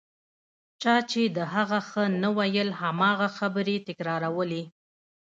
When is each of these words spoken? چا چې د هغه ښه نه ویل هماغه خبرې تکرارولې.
چا 0.81 0.95
چې 1.11 1.21
د 1.37 1.39
هغه 1.53 1.79
ښه 1.89 2.03
نه 2.21 2.29
ویل 2.37 2.69
هماغه 2.81 3.27
خبرې 3.37 3.75
تکرارولې. 3.87 4.63